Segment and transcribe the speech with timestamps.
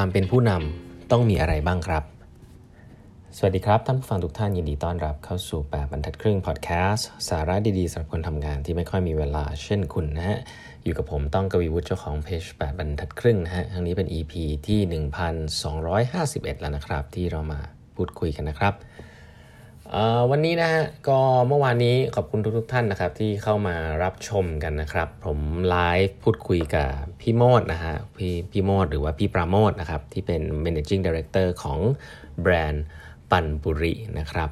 [0.00, 2.04] ความเป็นผู้นำต้องมีอะไรบ้างครับ
[3.36, 10.38] สวัสดีครับ ท่านผู้ฟังทุกท่านยินดีต้อนรับเข้าสู่ 8บรรทัดครึ่งพอดแคสต์สาระดีๆสำหรับคนทำงานที่ไม่ค่อยมีเวลาเช่นคุณนะฮะ
[10.84, 14.32] อยู่กับผมต้องกวีวุฒิเจ้าของเพจ8บรรทัดครึ่งนะฮะทั้งนี้เป็น EP
[14.66, 14.80] ที่
[15.66, 17.60] 1251 แล้วนะครับ ที่เรามา
[17.96, 18.74] พูดคุยกันนะครับ
[20.30, 21.18] วันนี้นะฮะก็
[21.48, 25.76] เมื่อวานนี้ขอบคุณทุกๆท่านนะครับ ที่เข้ามารับชมกันนะครับ ผมไล
[26.06, 26.90] ฟ์พูดคุยกับ
[27.20, 31.78] พี่โมดนะฮะพี่พี่โมดหรือว่าพี่ปราโมทนะครับ ที่เป็น managing director ของ
[32.42, 32.84] แบรนด์
[33.30, 34.50] ปัญญ์ปุรินะครับ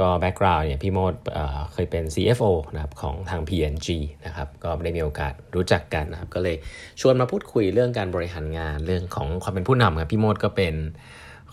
[0.00, 3.88] ก็ background เนี่ยพี่โมดเคยเป็น CFO นะครับของทาง P&G
[4.26, 6.56] นะครับก็ได้มีโอกาสรู้จักกันนะครับ ก็เลย
[7.00, 10.74] ชวนมาพูดคุยเรื่องการบริหารงานเรื่องของความเป็นผู้นำครับพี่โมดก็เป็น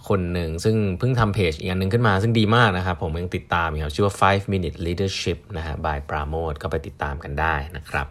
[0.07, 8.07] คนหนึ่ง ซึ่งเพิ่งทำเพจอีกอันหนึ่งขึ้นมาซึ่งดีมากนะครับ ผมยังติดตามอยู่ครับชื่อว่า 5 minute leadership นะฮะ by ปราโมทก็ไปติดตามกันได้นะครับ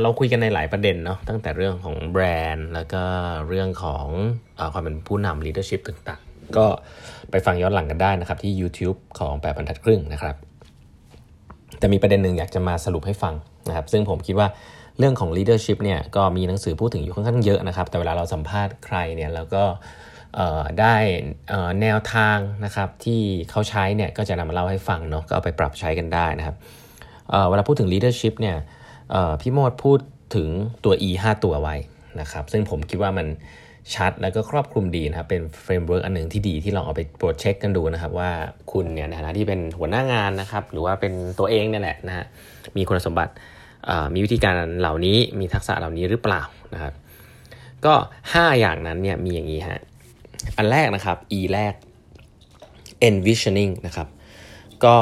[0.00, 3.02] เราคุยกันในหลายประเด็นเนาะตั้งแต่เรื่องของแบรนด์ แล้วก็
[3.48, 4.06] เรื่องของ
[4.58, 6.66] อความเป็นผู้นำ leadership ต่างๆ ก็
[7.30, 10.36] ไปฟังย้อนหลังกันได้นะครับ ที่ YouTube ของแปดบรรทัดครึ่งนะครับ
[11.78, 13.34] แต่มีประเด็นหนึ่งอยากจะมาสรุปให้ฟัง
[13.68, 14.48] นะครับ ซึ่งผมคิดว่า
[14.98, 19.64] เรื่องของ leadership เนี่ยก็มีหนังสือพูดถึงอยู่ค่อนข้างเยอะนะครับ แต่เวลาเราสัมภาษณ์ใครเนี่ยแล้วก็
[20.80, 20.94] ได้
[21.82, 26.56] แนวทางนะครับที่เขาใช้เนี่ยก็จะนำมาเล่าให้ฟังเนาะก็เอาไปปรับใช้กันได้นะครับ
[27.48, 28.56] เวลาพูดถึง leadership เนี่ย
[29.40, 29.98] พี่โมดพูด
[30.36, 30.48] ถึง
[30.84, 31.76] ตัว E 5 ตัวไว้
[32.20, 33.26] นะครับซึ่งผมคิดว่ามัน
[33.94, 38.30] ชัดแล้วก็ครอบคลุมดีนะครับเป็น framework อันหนึ่งที่ดีที่ลองเอาไปตรวจเช็คกันดูนะครับ ว่า
[38.72, 42.24] คุณเนี่ยในฐานะที่เป็นหัวหน้างานนะครับ หรือว่าเป็นตัวเองเนี่ยแหละนะฮะ
[42.76, 43.32] มีคุณสมบัติ
[44.14, 46.42] มีวิธีการเหล่านี้มีทักษะเหล่านี้หรือเปล่า
[46.74, 46.92] นะครับ
[47.84, 47.94] ก็
[48.28, 49.80] 5 อย่างนั้นเนี่ยมีอย่างนี้ฮะ
[50.56, 51.74] อันแรกนะครับ E แรก
[53.08, 54.08] envisioning นะครับ
[54.84, 54.96] ก็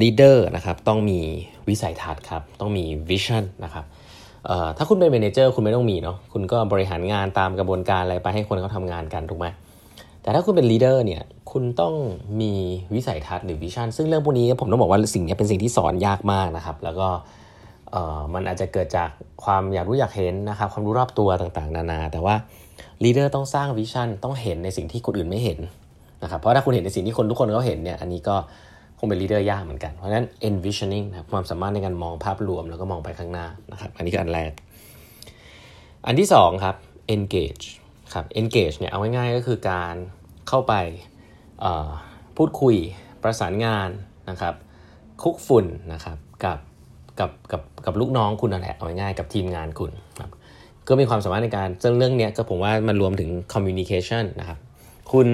[0.00, 1.20] leader นะครับต้องมี
[1.68, 3.84] วิสัยทัศน์ครับ ต้องมี vision นะครับ
[4.76, 9.46] ถ้าคุณเป็น manager คุณไม่ต้องมีเนาะคุณก็บริหารงานตามกระบวนการอะไรไปให้คนเขาทำงานกันถูกไหม
[10.22, 11.94] แต่ถ้าคุณเป็น leader เนี่ยคุณต้อง
[12.40, 12.52] มี
[12.94, 17.08] วิสัยทัศน์หรือ vision ซึ่งเรื่องพวกนี้ผมต้องบอกว่าสิ่งนี้เป็นสิ่งที่สอนยากมากนะครับ แล้วก็
[18.34, 19.08] มันอาจจะเกิดจาก
[19.44, 22.34] ความอยากรู้อยากเห็นนะครับความรู้รอบตัวต่างๆ นานา แต่ว่า
[23.02, 25.58] leader ต้องสร้าง vision ต้องเห็นในสิ่งที่คนอื่นไม่เห็น
[26.22, 28.36] นะครับเพราะถ้าคุณเห็นในสิ่งที่คนทุกคนเขาเห็นเนี่ยอันนี้ก็
[28.98, 34.50] คงเป็น leader ยากเหมือนกัน เพราะฉะนั้น envisioning นะความสามารถในการมองภาพรวมแล้วก็มองไปข้างหน้านะครับอันนี้ก็อันแรก
[36.06, 36.76] อันที่2ครับ
[37.14, 37.64] engage
[38.14, 39.94] ครับ engage เนี่ยเอาง่ายๆก็คือการ
[40.48, 40.74] เข้าไป
[42.36, 42.76] พูดคุย
[43.22, 43.88] ประสานงาน
[44.30, 44.54] นะครับ
[45.22, 46.58] คลุกฝุ่นนะครับกับ
[47.20, 49.90] กับกับกับลูกน้องคุณนั่นแหละเอาง่ายๆกับทีมงานคุณ
[50.20, 50.30] ครับ
[50.88, 54.58] ก็มีความสามารถในการซึ่งเรื่องนี้ก็ผมว่ามันรวมถึง communication นะครับ
[55.12, 55.28] คุณ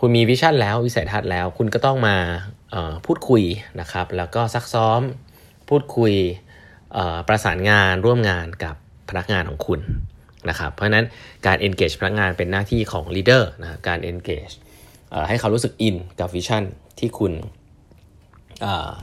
[0.00, 2.16] คุณมีวิชั่นแล้ววิสัยทัศน์แล้ว คุณก็ต้องมา
[3.06, 3.42] พูดคุย
[3.80, 5.00] นะครับ แล้วก็ซักซ้อม
[5.68, 6.12] พูดคุย
[7.28, 8.74] ประสานงานร่วมงานกับ
[9.08, 9.80] พนักงานของคุณ
[10.48, 11.06] นะครับ เพราะฉะนั้น
[11.46, 14.54] การ engage พนักงานเป็นหน้าที่ของ leader นะการ engage
[15.28, 16.62] ให้เขารู้สึกอินกับวิชั่น
[16.98, 17.32] ที่คุณ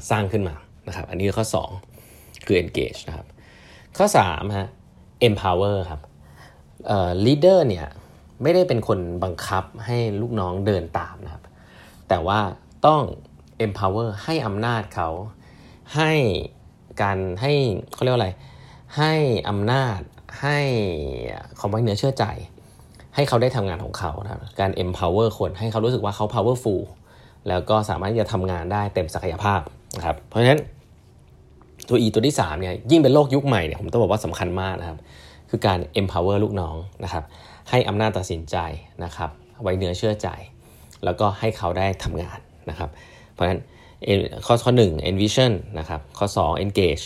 [0.10, 0.56] สร้างขึ้นมา
[0.88, 1.95] นะครับ อันนี้คือข้อ 2
[2.46, 3.28] คือ engage นะครับ
[3.98, 4.68] ข้อ3ฮะ
[5.28, 6.02] empower ครับ
[6.88, 7.88] เอ่อ leader เนี่ย
[8.42, 11.44] ไม่ได้เป็นคนบังคับให้ลูกน้องเดินตามนะครับ
[12.10, 12.40] แต่ว่า
[12.86, 13.02] ต้อง
[13.66, 15.10] empower ให้อำนาจเขา
[15.96, 16.12] ให้
[17.02, 17.54] การให้
[17.94, 18.30] เขาเรียกว่าอะไร
[18.98, 19.14] ให้
[19.50, 20.00] อำนาจ
[20.42, 20.60] ให้
[21.60, 22.26] ความไว้เนื้อเชื่อใจ
[23.16, 26.82] ให้เขาได้ทำงานของเขานะครับการ empower คนให้เขารู้สึกว่าเขา powerful
[27.48, 29.62] แล้วก็สามารถจะทำงานได้เต็มศักยภาพ
[29.98, 30.60] นะครับ เพราะฉะนั้น
[31.90, 34.98] ตัว E ตัวที่3เนี่ยยิ่งเป็นโลกยุคใหม่เนี่ยผมต้องบอกว่าสำคัญมากนะครับ
[35.50, 37.24] คือการ empower ลูกน้องนะครับ
[37.70, 38.58] ให้อำนาจตัดสินใจ
[39.04, 39.30] นะครับ
[39.64, 40.30] ไว้เนื้อเชื่อใจ
[41.04, 42.90] แล้วก็ให้เขาได้ทำงานนะครับ
[43.34, 43.60] เพราะฉะนั้น
[44.46, 47.06] ข้อข้อ 1 envision นะครับ ข้อ 2 engage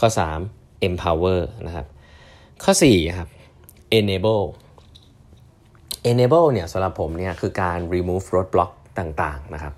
[0.00, 0.08] ข้อ
[0.46, 1.86] 3 empower นะครับ
[2.64, 3.28] ข้อ4ครับ
[3.98, 4.44] enable
[6.10, 9.74] enable เนี่ยสำหรับผมเนี่ยคือการ remove roadblock ต่างๆนะครับ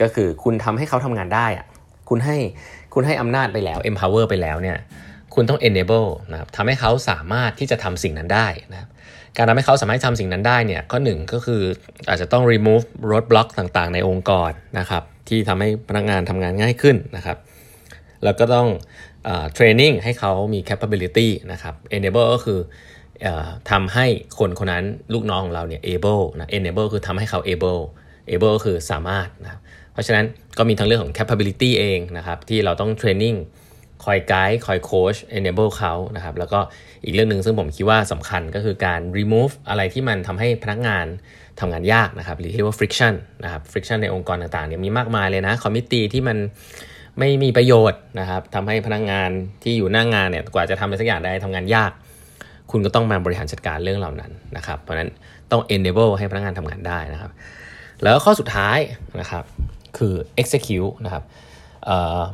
[0.00, 1.66] ก็คือคุณทำให้เขาทำงานได้อะ
[2.08, 2.36] คุณให้
[2.94, 4.78] คุณให้อำนาจไปแล้ว empower ไปแล้วเนี่ย
[5.34, 8.88] คุณต้อง enable นะครับทำให้เขาสามารถที่จะทำสิ่งนั้นได้นะครับ
[9.36, 11.62] การทำให้เขาสามารถทำสิ่งนั้นได้เนี่ยข้อหนึ่งก็คือ
[12.08, 17.36] อาจจะต้อง remove roadblock ต่างๆ ในองค์กรนะครับที่ทำให้พนักงานทำงานง่ายขึ้นนะครับ
[18.24, 18.68] แล้วก็ต้อง
[19.24, 22.58] เทรนนิ่งให้เขามี capability นะครับ enable ก็คือ
[23.70, 24.06] ทำให้
[24.38, 24.84] คนคนนั้น
[25.14, 27.80] ลูกน้องของเราเนี่ย able นะ enable คือทำให้เขา able
[28.30, 29.60] able ก็คือสามารถนะครับ
[29.98, 30.26] ราะฉะนั้น
[30.58, 33.36] ก็มีทั้งเรื่องของ capability เองนะครับที่เราต้อง training
[34.04, 36.60] คอยไกด์คอยโค้ช enable เขานะครับแล้วก็
[37.04, 41.06] อีกเรื่องหนึ่งซึ่งผมคิดว่าสำคัญก็คือการ remove อะไรที่มันทำให้พนักงาน
[41.60, 43.14] ทำงานยากนะครับหรือที่เรียกว่า friction
[43.44, 46.36] นะครับ friction ในองค์กรต่างๆเนี่ยมีมากมายเลยนะ คอมมิตี้ที่มัน
[47.18, 49.30] ไม่มีประโยชน์นะครับทำให้พนักงาน
[49.62, 51.92] ที่อยู่หน้างงานเนี่ยกว่าจะทำอะไรสักอย่างได้ทำงานยาก
[52.70, 55.10] คุณก็ต้องมาบริหารจัดการเรื่องเหล่านั้นนะครับเพราะฉะนั้น
[55.50, 57.30] ต้อง enable ให้พนักงานทำงานได้นะครับ
[58.02, 58.78] แล้วข้อสุดท้าย
[59.20, 59.44] นะครับ
[59.98, 61.24] คือ execute นะครับ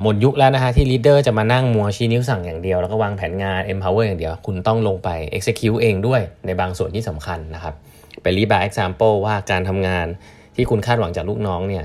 [0.02, 7.74] หมดยุคแล้วนะฮะที่ leader จะมานั่งมัวชี้นิ้วสั่งอย่างเดียว แล้วก็วางแผนงาน empower อย่างเดียว คุณต้องลงไป execute เองด้วยในบางส่วนที่สำคัญนะครับ
[8.22, 10.06] ไปรีบา example ว่าการทำงาน
[10.56, 11.84] ที่คุณคาดหวังจากลูกน้องเนี่ย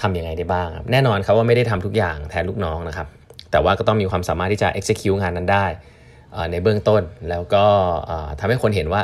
[0.00, 3.06] ทำยังไงได้บ้าง แน่นอนครับว่าไม่ได้ทำทุกอย่างแทนลูกน้องนะครับ
[3.50, 5.66] แต่ว่าก็ต้องมีความสามารถที่จะ execute งานนั้นได้
[6.50, 7.64] ในเบื้องต้นแล้วก็
[8.40, 9.02] ทำให้คนเห็นว่า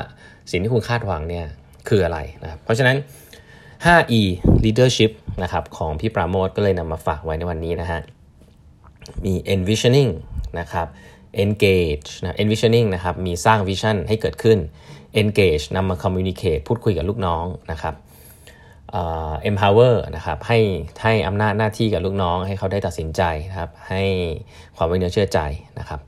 [0.50, 1.46] สิ่งที่คุณคาดหวังเนี่ย
[1.88, 2.96] คืออะไรนะครับเพราะฉะนั้น
[3.84, 4.22] 5E
[4.64, 5.12] leadership
[5.42, 8.00] นะครับของพี่ปราโมทก็เลยนำมาฝากไว้ในวันนี้นะฮะ
[9.24, 10.10] มี envisioning
[10.58, 10.86] นะครับ
[11.44, 14.58] engage นะ envisioning นะครับ มีสร้างวิชั่นให้เกิดขึ้น
[15.20, 17.94] engage นำมา communicate พูดคุยกับลูกน้องนะครับ
[19.00, 20.58] uh, empower นะครับ ให้
[21.02, 24.04] ให้อำนาจหน้าที่กับลูกน้อง ให้เขาได้ตัดสินใจนะครับ ให้
[24.76, 25.40] ความไว้เนื้อเชื่อใจ
[25.78, 26.00] นะครับ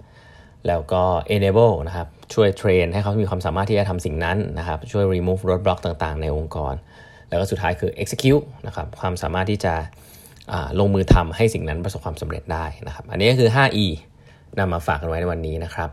[0.67, 1.03] แล้วก็
[1.35, 6.75] enable นะครับ ช่วยเทรนให้เขามีความสามารถที่จะทำสิ่งนั้นนะครับ ช่วย remove roadblock ต่างๆ ในองค์กร
[7.33, 9.75] แล้วก็สุดท้ายคือ execute นะครับความสามารถที่จะ
[10.81, 13.87] ลงมือทำให้สิ่งนั้นประสบความสำเร็จได้นะครับ อันนี้ก็คือ 5E
[14.59, 15.91] นำมาฝากกันไว้ในวันนี้นะครับ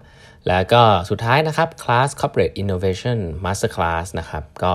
[0.48, 4.72] แล้วก็สุดท้ายนะครับ Class Corporate Innovation Master Class นะครับ ก็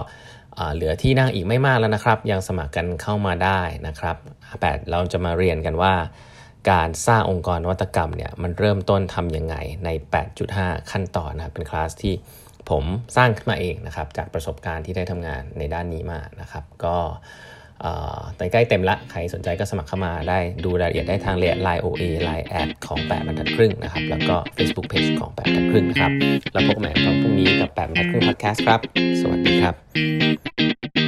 [0.75, 4.17] เหลือที่นั่งอีกไม่มากแล้วนะครับ ยังสมัครกันเข้ามาได้นะครับ
[4.61, 5.95] แปดเราจะมาเรียนกันว่า
[6.71, 9.89] การสร้างองค์กรนวัตกรรมเนี่ยมันเริ่มต้นทำยังไงใน
[10.41, 12.15] 8.5 ขั้นตอนนะครับ เป็นคลาสที่
[12.71, 12.85] ผม
[13.17, 16.97] สร้างขึ้นมาเองนะครับ จากประสบการณ์ที่ได้ทำงานในด้านนี้มานะครับ ก็
[18.39, 26.13] ตอนใกล้เต็มละ ใครสนใจก็สมัครเข้ามาได้ดูรายละเอียดได้ทางเลไลน์ OA ไลน์ add ของ 8บรรทัดครึ่งนะครับ แล้วก็ Facebook Page ของ 8บรรทัดครึ่งนะครับ
[26.53, 28.81] แล้วพบกันใหม่ตอนพรุ่งนี้กับ 8บรรทัดครึ่งพอดแคสต์ครับ
[29.21, 31.04] สวัสดีครับ